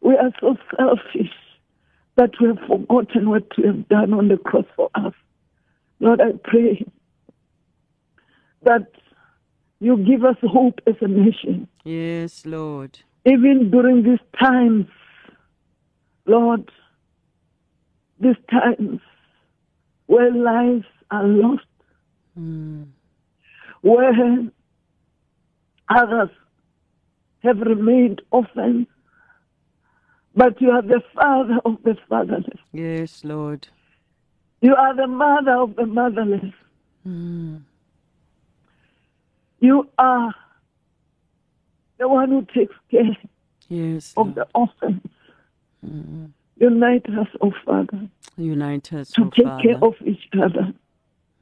[0.05, 1.33] We are so selfish
[2.17, 5.15] that we have forgotten what you have done on the cross for us.
[5.99, 6.85] Lord, I pray
[8.65, 8.87] that
[9.81, 12.99] you give us hope as a nation, Yes, Lord.
[13.25, 14.87] even during these times.
[16.27, 16.71] Lord,
[18.21, 19.01] these times
[20.07, 21.65] where lives are lost,
[22.39, 22.87] Mm.
[23.83, 24.13] where
[25.89, 26.31] others
[27.43, 28.87] have remained orphans,
[30.37, 32.59] but you are the father of the fatherless.
[32.73, 33.69] Yes, Lord.
[34.61, 36.53] You are the mother of the motherless.
[37.07, 37.63] Mm.
[39.61, 40.35] You are
[41.99, 43.17] the one who takes care
[43.69, 44.35] Yes, of Lord.
[44.37, 45.03] the orphans.
[45.87, 46.31] Mm.
[46.57, 49.63] Unite us, oh Father, Unite us, to oh take Father.
[49.63, 50.73] care of each other.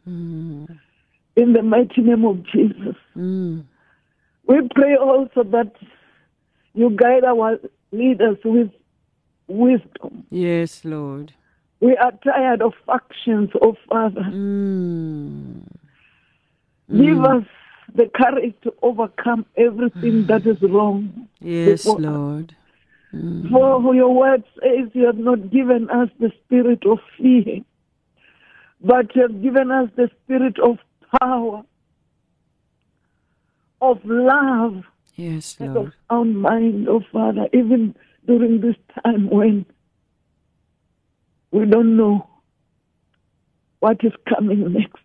[0.08, 0.78] Mm.
[1.36, 2.96] In the mighty name of Jesus.
[3.16, 3.64] Mm.
[4.46, 5.72] We pray also that
[6.74, 7.58] you guide our
[7.92, 8.70] leaders with
[9.48, 10.24] wisdom.
[10.30, 11.32] Yes, Lord.
[11.80, 14.20] We are tired of factions, oh Father.
[14.20, 15.62] Mm.
[16.88, 17.40] Give mm.
[17.40, 17.46] us
[17.94, 20.26] the courage to overcome everything mm.
[20.28, 21.28] that is wrong.
[21.40, 21.86] Yes.
[21.86, 22.54] Lord.
[23.14, 23.50] Mm.
[23.50, 27.60] For your word says you have not given us the spirit of fear,
[28.80, 30.78] but you have given us the spirit of
[31.20, 31.62] power,
[33.80, 34.84] of love,
[35.16, 35.92] Yes, and of Lord.
[36.08, 37.94] sound mind, oh Father, even
[38.26, 39.66] during this time when
[41.50, 42.28] we don't know
[43.80, 45.02] what is coming next.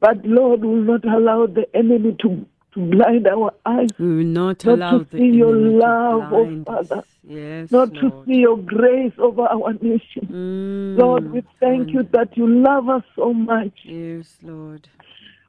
[0.00, 4.46] But Lord will not allow the enemy to, to blind our eyes, We will not
[4.46, 6.64] Not to allow the see your to love, oh.
[6.64, 7.04] Father.
[7.26, 10.28] Yes, not to see your grace over our nation.
[10.30, 10.98] Mm.
[10.98, 13.72] Lord, we thank you that you love us so much.
[13.84, 14.88] Yes, Lord.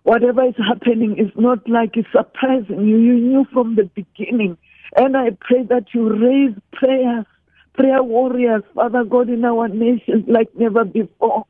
[0.03, 2.97] Whatever is happening is not like it's surprising you.
[2.97, 4.57] You knew from the beginning.
[4.95, 7.25] And I pray that you raise prayers,
[7.73, 11.45] prayer warriors, Father God, in our nations like never before.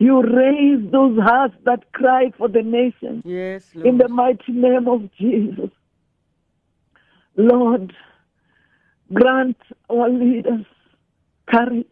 [0.00, 3.86] You raise those hearts that cry for the nation Yes, Lord.
[3.88, 5.70] in the mighty name of Jesus.
[7.36, 7.92] Lord,
[9.12, 9.56] grant
[9.90, 10.66] our leaders
[11.50, 11.86] courage,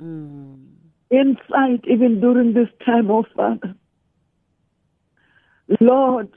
[0.00, 0.66] Mm.
[1.10, 3.74] insight, even during this time, oh Father.
[5.80, 6.28] Lord,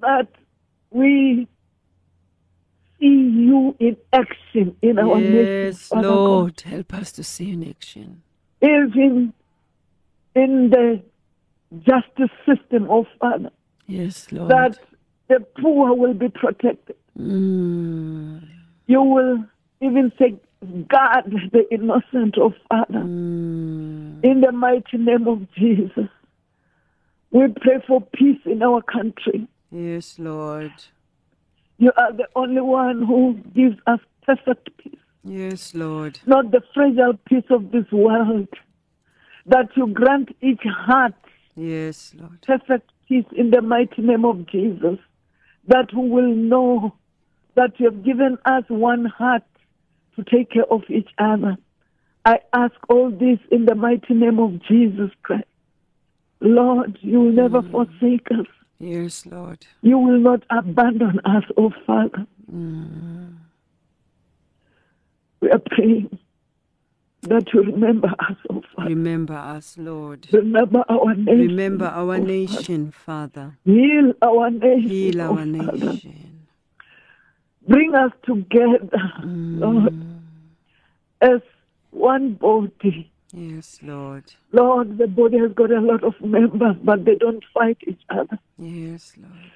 [0.00, 0.28] that
[0.90, 1.48] we
[3.02, 5.64] see you in action in our nation.
[5.64, 6.24] Yes, Father God.
[6.24, 6.60] Lord.
[6.60, 8.22] Help us to see in action.
[8.62, 9.32] Even
[10.34, 11.02] in the
[11.80, 13.50] justice system, oh Father,
[13.86, 14.50] Yes, Lord.
[14.50, 14.78] that
[15.28, 16.96] the poor will be protected.
[17.18, 18.46] Mm.
[18.86, 19.44] You will
[19.80, 20.36] even say,
[20.88, 23.00] guard the innocent, oh Father.
[23.00, 24.24] Mm.
[24.24, 26.08] In the mighty name of Jesus,
[27.32, 29.48] we pray for peace in our country.
[29.70, 30.72] Yes, Lord.
[31.82, 36.20] You are the only one who gives us perfect peace, Yes, Lord.
[36.26, 38.46] not the fragile peace of this world.
[39.46, 41.16] That you grant each heart
[41.56, 42.40] Yes, Lord.
[42.46, 45.00] perfect peace in the mighty name of Jesus.
[45.66, 46.94] That we will know
[47.56, 49.42] that you have given us one heart
[50.14, 51.56] to take care of each other.
[52.24, 55.48] I ask all this in the mighty name of Jesus Christ.
[56.38, 57.72] Lord, you will never mm.
[57.72, 58.46] forsake us.
[58.82, 59.64] Yes, Lord.
[59.82, 62.26] You will not abandon us, oh Father.
[62.52, 63.36] Mm.
[65.40, 66.18] We are praying
[67.22, 68.88] that you remember us, oh Father.
[68.88, 70.26] Remember us, Lord.
[70.32, 71.38] Remember our nation.
[71.38, 73.56] Remember our oh nation, Father.
[73.64, 74.88] Heal our nation.
[74.88, 75.46] Heal oh our Father.
[75.46, 76.46] nation.
[77.68, 78.88] Bring us together,
[79.20, 79.60] mm.
[79.60, 79.94] Lord,
[81.20, 81.40] as
[81.92, 83.11] one body.
[83.32, 84.24] Yes, Lord.
[84.52, 88.38] Lord, the body has got a lot of members, but they don't fight each other.
[88.58, 89.50] Yes, Lord.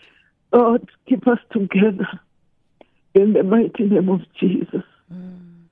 [0.52, 2.08] Lord, keep us together
[3.14, 4.84] in the mighty name of Jesus.
[5.12, 5.64] Mm.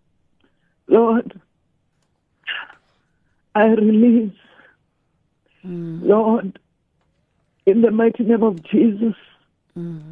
[0.87, 1.41] Lord,
[3.55, 4.37] I release,
[5.65, 6.03] mm.
[6.03, 6.59] Lord,
[7.65, 9.15] in the mighty name of Jesus,
[9.79, 10.03] mm.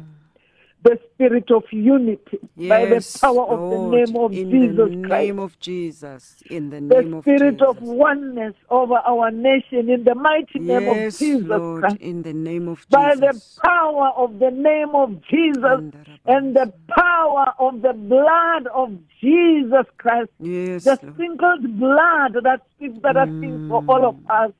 [0.83, 5.07] The spirit of unity by the Yes, power of the name of in Jesus the
[5.07, 5.27] Christ.
[5.27, 6.35] name of Jesus.
[6.49, 7.67] In the name of the of spirit Jesus.
[7.67, 11.81] of oneness over our nation in the mighty name of yes, Jesus Lord.
[11.81, 11.97] Christ.
[11.99, 12.89] In the name of Jesus.
[12.89, 15.81] By the power of the name of Jesus
[16.25, 21.13] and the power of the blood of Jesus Christ, Yes, the Lord.
[21.15, 24.45] sprinkled blood that speaks better things for all of mm.
[24.45, 24.51] us.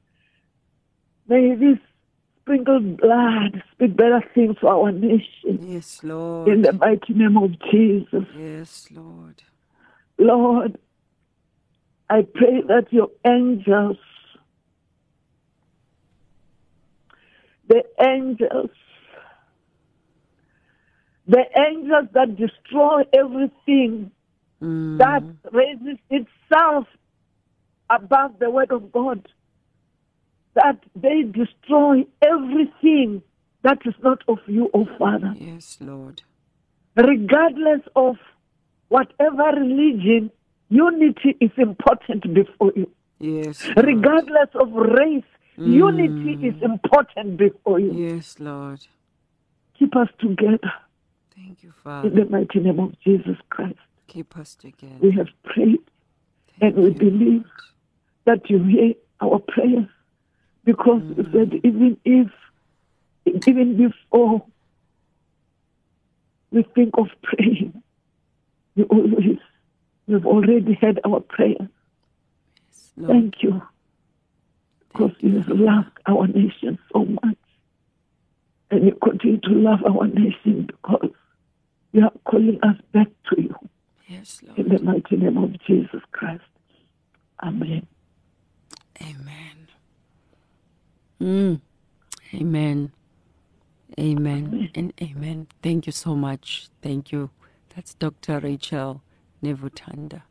[1.28, 1.80] May this
[2.44, 6.50] sprinkled blood speak better things for our nation Yes, Lord.
[6.50, 8.26] in the mighty name of Jesus.
[8.38, 9.44] Yes, Lord.
[10.18, 10.78] Lord,
[12.10, 13.98] I pray that your angels,
[17.68, 18.70] the angels,
[21.26, 24.12] the angels that destroy everything
[24.62, 24.98] Mm.
[24.98, 26.88] that raises itself
[27.90, 29.28] above the word of God,
[30.56, 33.22] that they destroy everything
[33.64, 36.22] that is not of you, O Father Yes, Lord.
[36.96, 38.18] regardless of
[38.90, 40.32] whatever religion,
[40.70, 42.90] unity is important before you.
[43.20, 43.88] Yes, Lord.
[43.88, 45.24] Regardless of race,
[45.58, 45.74] mm.
[45.74, 47.94] unity is important before you.
[47.94, 48.86] Yes, Lord.
[49.80, 50.72] Keep us together
[51.36, 52.10] Thank you, Father.
[52.10, 53.80] in the mighty name of Jesus Christ.
[54.08, 54.96] Keep us together.
[55.02, 55.80] We have prayed
[56.62, 57.46] and we you, believe Lord.
[58.26, 59.88] that you hear our prayers
[60.64, 61.18] because mm.
[61.18, 62.28] you said even if,
[63.48, 64.46] even before
[66.52, 67.82] we think of praying,
[68.76, 69.40] you always,
[70.08, 71.70] you've already heard our prayer.
[72.96, 73.12] Lord.
[73.12, 73.62] Thank you
[74.94, 77.38] because you have loved our nation so much.
[78.70, 81.12] And you continue to love our nation because
[81.92, 83.56] you are calling us back to you
[84.08, 84.60] Yes, Lord.
[84.60, 86.42] in the mighty name of Jesus Christ.
[87.42, 87.86] Amen.
[89.02, 89.53] Amen.
[91.24, 91.62] Mm.
[92.34, 92.92] Amen.
[93.98, 94.70] Amen.
[94.76, 95.48] And amen.
[95.62, 96.68] Thank you so much.
[96.82, 97.30] Thank you.
[97.74, 98.40] That's Dr.
[98.40, 99.02] Rachel
[99.42, 100.24] Nevutanda.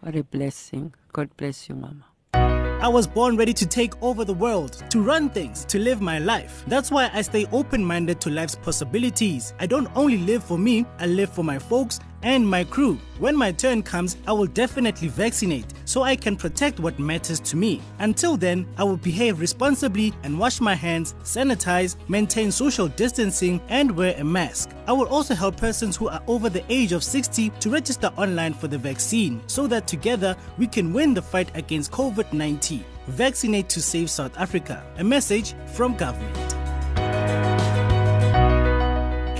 [0.00, 0.94] What a blessing.
[1.12, 2.04] God bless you, Mama.
[2.32, 6.18] I was born ready to take over the world, to run things, to live my
[6.18, 6.62] life.
[6.68, 9.54] That's why I stay open minded to life's possibilities.
[9.58, 12.98] I don't only live for me, I live for my folks and my crew.
[13.18, 17.56] When my turn comes, I will definitely vaccinate so I can protect what matters to
[17.56, 17.80] me.
[18.00, 23.96] Until then, I will behave responsibly and wash my hands, sanitize, maintain social distancing, and
[23.96, 24.70] wear a mask.
[24.88, 28.54] I will also help persons who are over the age of 60 to register online
[28.54, 32.84] for the vaccine so that together we can win the fight against COVID 19.
[33.06, 34.84] Vaccinate to save South Africa.
[34.96, 36.63] A message from government.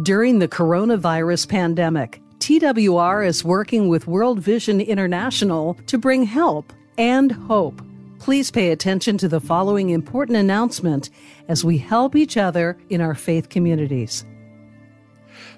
[0.03, 7.31] During the coronavirus pandemic, TWR is working with World Vision International to bring help and
[7.31, 7.81] hope.
[8.27, 11.11] Please pay attention to the following important announcement
[11.47, 14.25] as we help each other in our faith communities.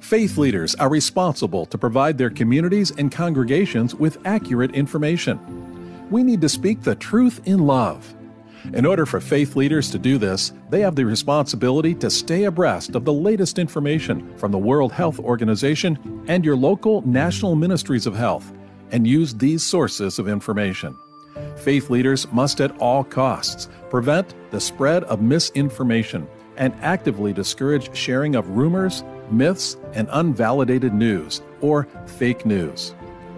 [0.01, 5.39] Faith leaders are responsible to provide their communities and congregations with accurate information.
[6.11, 8.13] We need to speak the truth in love.
[8.73, 12.93] In order for faith leaders to do this, they have the responsibility to stay abreast
[12.93, 18.15] of the latest information from the World Health Organization and your local national ministries of
[18.15, 18.53] health
[18.91, 20.95] and use these sources of information.
[21.57, 26.27] Faith leaders must at all costs prevent the spread of misinformation
[26.57, 32.93] and actively discourage sharing of rumors, myths, and unvalidated news or fake news.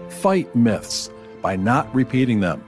[0.08, 2.62] Fight myths by not repeating them.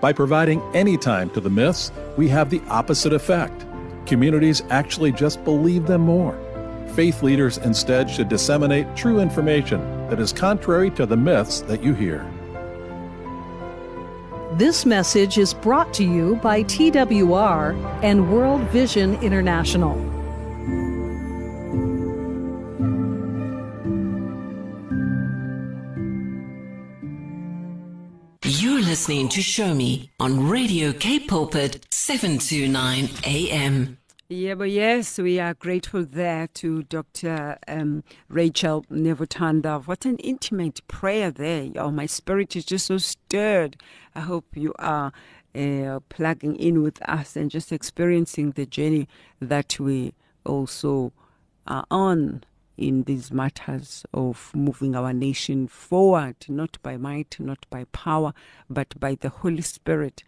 [0.00, 3.66] By providing any time to the myths, we have the opposite effect.
[4.06, 6.38] Communities actually just believe them more.
[6.94, 11.94] Faith leaders instead should disseminate true information that is contrary to the myths that you
[11.94, 12.28] hear.
[14.54, 19.96] This message is brought to you by TWR and World Vision International.
[28.44, 33.99] You're listening to Show Me on Radio Cape Pulpit 729 AM.
[34.32, 37.58] Yeah, but yes, we are grateful there to Dr.
[37.66, 39.84] Um, Rachel Nevutanda.
[39.84, 41.68] What an intimate prayer there.
[41.74, 43.76] Oh, my spirit is just so stirred.
[44.14, 45.10] I hope you are
[45.52, 49.08] uh, plugging in with us and just experiencing the journey
[49.40, 50.14] that we
[50.46, 51.12] also
[51.66, 52.44] are on
[52.76, 58.32] in these matters of moving our nation forward, not by might, not by power,
[58.68, 60.22] but by the Holy Spirit.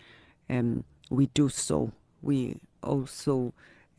[0.50, 1.92] Um, we do so.
[2.20, 3.52] We also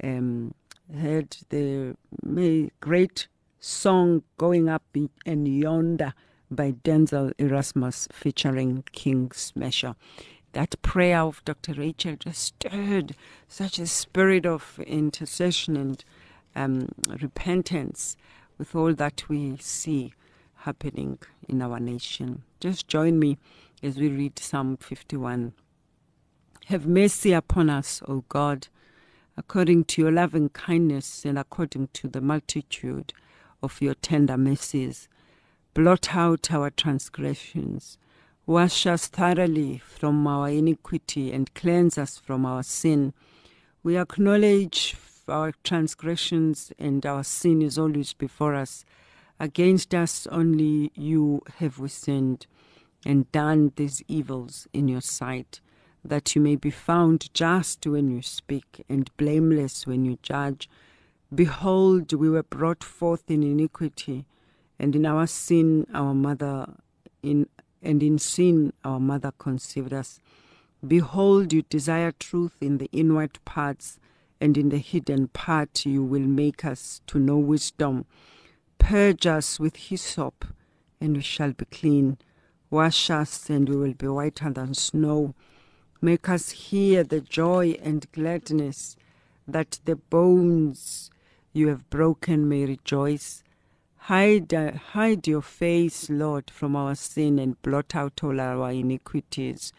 [0.03, 0.53] um,
[0.99, 1.95] heard the
[2.81, 3.27] great
[3.59, 4.83] song going up
[5.25, 6.13] in yonder
[6.51, 9.95] by Denzel Erasmus featuring King Smasher.
[10.51, 11.73] That prayer of Dr.
[11.73, 13.15] Rachel just stirred
[13.47, 16.05] such a spirit of intercession and
[16.55, 16.89] um,
[17.21, 18.15] repentance
[18.57, 20.13] with all that we see
[20.57, 21.17] happening
[21.49, 22.43] in our nation.
[22.59, 23.37] Just join me
[23.81, 25.53] as we read Psalm 51.
[26.67, 28.67] Have mercy upon us, O God,
[29.37, 33.13] according to your loving kindness and according to the multitude
[33.61, 35.07] of your tender mercies.
[35.73, 37.97] Blot out our transgressions.
[38.45, 43.13] Wash us thoroughly from our iniquity and cleanse us from our sin.
[43.81, 44.95] We acknowledge
[45.27, 48.85] our transgressions and our sin is always before us.
[49.39, 52.45] Against us only you have we sinned
[53.05, 55.59] and done these evils in your sight,
[56.03, 60.69] that you may be found just when you speak and blameless when you judge.
[61.33, 64.25] Behold, we were brought forth in iniquity,
[64.77, 66.73] and in our sin our mother
[67.21, 67.47] in
[67.81, 70.19] and in sin our mother conceived us.
[70.85, 73.99] Behold, you desire truth in the inward parts
[74.43, 78.05] and in the hidden part you will make us to know wisdom.
[78.77, 80.43] Purge us with hyssop,
[80.99, 82.17] and we shall be clean.
[82.69, 85.33] Wash us, and we will be whiter than snow.
[86.03, 88.97] Make us hear the joy and gladness,
[89.47, 91.09] that the bones
[91.53, 93.41] you have broken may rejoice.
[93.95, 99.71] Hide, uh, hide your face, Lord, from our sin and blot out all our iniquities.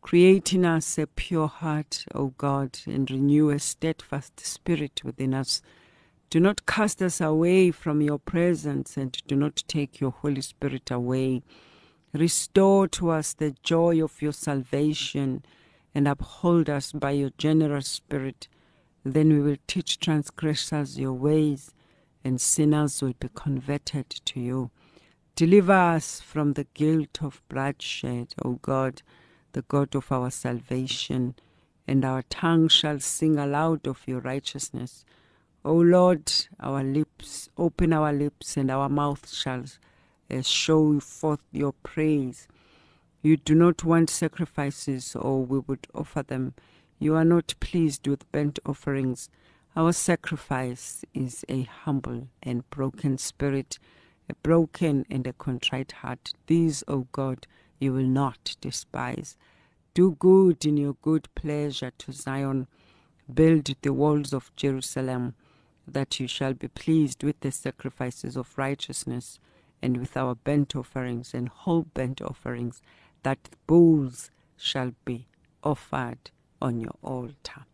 [0.00, 5.60] Create in us a pure heart, O God, and renew a steadfast spirit within us.
[6.30, 10.92] Do not cast us away from your presence, and do not take your Holy Spirit
[10.92, 11.42] away.
[12.12, 15.42] Restore to us the joy of your salvation,
[15.94, 18.48] and uphold us by your generous spirit.
[19.04, 21.72] Then we will teach transgressors your ways
[22.24, 24.70] and sinners will be converted to you.
[25.36, 29.02] Deliver us from the guilt of bloodshed, O God,
[29.52, 31.34] the God of our salvation,
[31.86, 35.04] and our tongue shall sing aloud of your righteousness.
[35.64, 39.64] O Lord, our lips, open our lips, and our mouth shall
[40.30, 42.48] uh, show forth your praise.
[43.24, 46.52] You do not want sacrifices, or we would offer them.
[46.98, 49.30] You are not pleased with burnt offerings.
[49.74, 53.78] Our sacrifice is a humble and broken spirit,
[54.28, 56.34] a broken and a contrite heart.
[56.48, 57.46] These, O God,
[57.78, 59.38] you will not despise.
[59.94, 62.66] Do good in your good pleasure to Zion.
[63.32, 65.34] Build the walls of Jerusalem,
[65.88, 69.38] that you shall be pleased with the sacrifices of righteousness
[69.80, 72.82] and with our burnt offerings and whole burnt offerings,
[73.24, 75.26] that bulls shall be
[75.62, 76.30] offered
[76.62, 77.64] on your altar.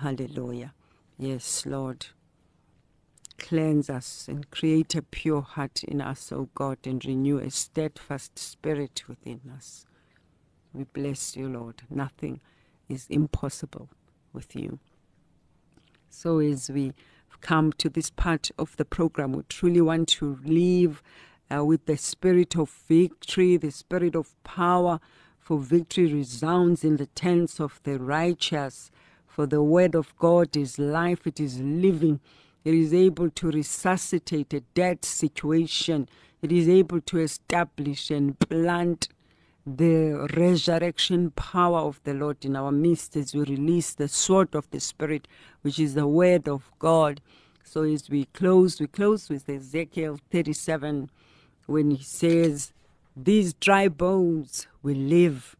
[0.00, 0.74] Hallelujah.
[1.16, 2.06] Yes, Lord.
[3.38, 8.38] Cleanse us and create a pure heart in us, O God, and renew a steadfast
[8.38, 9.86] spirit within us.
[10.72, 11.82] We bless you, Lord.
[11.88, 12.40] Nothing
[12.88, 13.88] is impossible
[14.32, 14.78] with you.
[16.08, 16.92] So, as we
[17.40, 21.02] come to this part of the program, we truly want to live
[21.54, 25.00] uh, with the spirit of victory, the spirit of power,
[25.38, 28.90] for victory resounds in the tents of the righteous.
[29.26, 32.20] For the word of God is life, it is living.
[32.64, 36.08] It is able to resuscitate a dead situation.
[36.42, 39.08] It is able to establish and plant
[39.66, 44.70] the resurrection power of the Lord in our midst as we release the sword of
[44.70, 45.26] the Spirit,
[45.62, 47.20] which is the word of God.
[47.62, 51.10] So as we close, we close with Ezekiel 37
[51.66, 52.72] when he says,
[53.16, 55.56] These dry bones will live.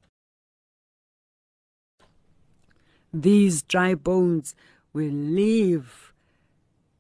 [3.12, 4.54] These dry bones
[4.92, 6.12] will live.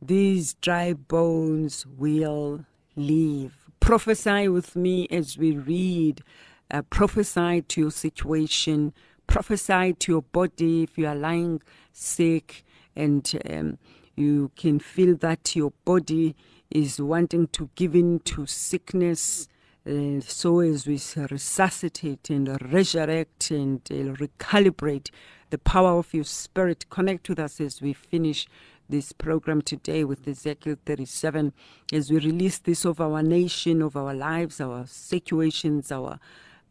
[0.00, 3.54] These dry bones will live.
[3.80, 6.22] Prophesy with me as we read.
[6.70, 8.92] Uh, prophesy to your situation.
[9.26, 13.78] Prophesy to your body if you are lying sick and um,
[14.16, 16.34] you can feel that your body
[16.70, 19.48] is wanting to give in to sickness.
[19.86, 21.00] Uh, so as we
[21.30, 25.10] resuscitate and resurrect and recalibrate
[25.50, 26.88] the power of your spirit.
[26.90, 28.46] Connect with us as we finish
[28.88, 31.52] this program today with Ezekiel 37
[31.92, 36.18] as we release this of our nation, of our lives, our situations, our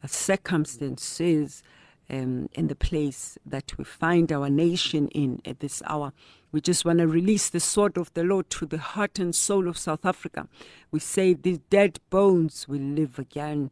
[0.05, 1.63] circumstances,
[2.09, 6.13] um, in the place that we find our nation in at this hour.
[6.55, 9.67] We just want to release the sword of the Lord to the heart and soul
[9.67, 10.47] of South Africa.
[10.89, 13.71] We say these dead bones will live again.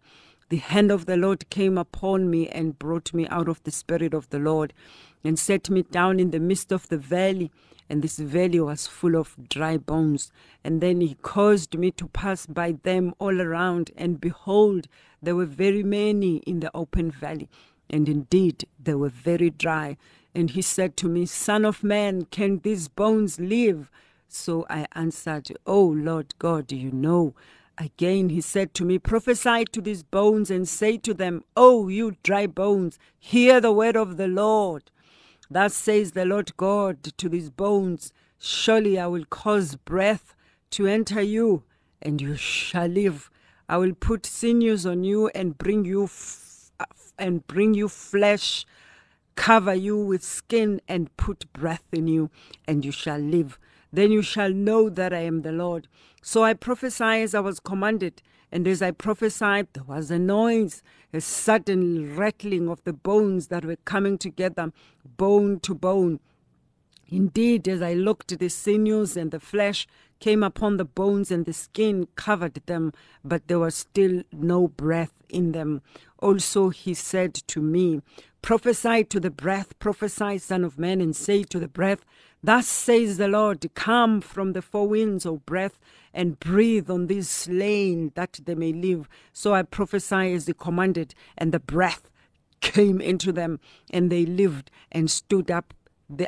[0.49, 4.13] The hand of the Lord came upon me and brought me out of the spirit
[4.13, 4.73] of the Lord
[5.23, 7.53] and set me down in the midst of the valley.
[7.89, 10.29] And this valley was full of dry bones.
[10.61, 13.91] And then he caused me to pass by them all around.
[13.95, 14.89] And behold,
[15.21, 17.47] there were very many in the open valley.
[17.89, 19.95] And indeed, they were very dry.
[20.35, 23.89] And he said to me, Son of man, can these bones live?
[24.27, 27.35] So I answered, Oh Lord God, you know.
[27.77, 32.17] Again he said to me, Prophesy to these bones and say to them, Oh, you
[32.23, 34.91] dry bones, hear the word of the Lord.
[35.49, 40.35] Thus says the Lord God to these bones, Surely I will cause breath
[40.71, 41.63] to enter you,
[42.01, 43.29] and you shall live.
[43.69, 46.71] I will put sinews on you and bring you f-
[47.17, 48.65] and bring you flesh,
[49.35, 52.29] cover you with skin and put breath in you,
[52.67, 53.59] and you shall live.
[53.91, 55.87] Then you shall know that I am the Lord.
[56.21, 58.21] So I prophesied as I was commanded,
[58.51, 63.65] and as I prophesied, there was a noise, a sudden rattling of the bones that
[63.65, 64.71] were coming together,
[65.17, 66.19] bone to bone.
[67.07, 69.87] Indeed, as I looked, the sinews and the flesh
[70.19, 75.13] came upon the bones, and the skin covered them, but there was still no breath
[75.29, 75.81] in them.
[76.19, 78.01] Also, he said to me,
[78.43, 82.03] Prophesy to the breath, prophesy, Son of Man, and say to the breath,
[82.43, 85.79] Thus says the Lord, Come from the four winds, O breath,
[86.13, 89.07] and breathe on these slain that they may live.
[89.31, 92.09] So I prophesy as they commanded, and the breath
[92.59, 95.73] came into them, and they lived and stood up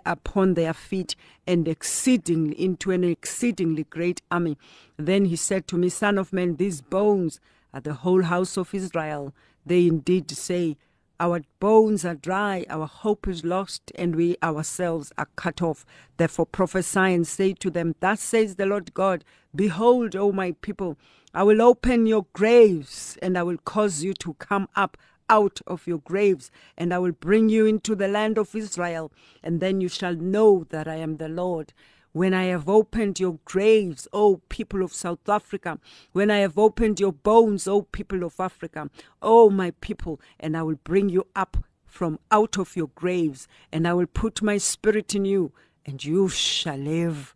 [0.05, 4.57] upon their feet and exceedingly into an exceedingly great army.
[4.95, 7.41] Then he said to me, Son of man, these bones
[7.73, 9.33] are the whole house of Israel.
[9.65, 10.77] They indeed say,
[11.17, 15.85] Our bones are dry, our hope is lost, and we ourselves are cut off.
[16.17, 19.23] Therefore prophesy and say to them, Thus says the Lord God,
[19.55, 20.97] Behold, O my people,
[21.33, 24.97] I will open your graves, and I will cause you to come up
[25.29, 29.11] out of your graves, and I will bring you into the land of Israel,
[29.41, 31.73] and then you shall know that I am the Lord.
[32.15, 35.79] When I have opened your graves, O people of South Africa,
[36.13, 38.89] when I have opened your bones, O people of Africa,
[39.21, 43.85] O my people, and I will bring you up from out of your graves, and
[43.85, 45.51] I will put my spirit in you,
[45.85, 47.35] and you shall live.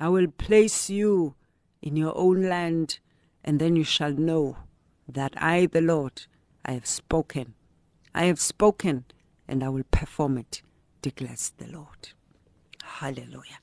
[0.00, 1.36] I will place you
[1.80, 2.98] in your own land,
[3.44, 4.56] and then you shall know
[5.06, 6.26] that I, the Lord,
[6.64, 7.54] I have spoken.
[8.12, 9.04] I have spoken,
[9.46, 10.62] and I will perform it,
[11.00, 12.08] declares the Lord.
[12.82, 13.60] Hallelujah.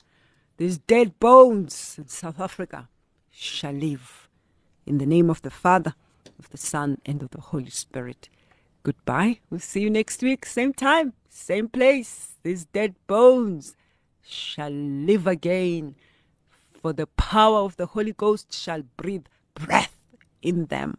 [0.56, 2.88] These dead bones in South Africa
[3.30, 4.28] shall live
[4.86, 5.94] in the name of the Father,
[6.38, 8.28] of the Son, and of the Holy Spirit.
[8.84, 9.40] Goodbye.
[9.50, 12.34] We'll see you next week, same time, same place.
[12.44, 13.74] These dead bones
[14.22, 15.96] shall live again,
[16.80, 19.96] for the power of the Holy Ghost shall breathe breath
[20.40, 20.98] in them,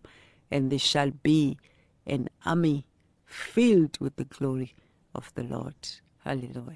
[0.51, 1.57] and they shall be
[2.05, 2.85] an army
[3.25, 4.75] filled with the glory
[5.13, 5.75] of the Lord.
[6.25, 6.75] Hallelujah.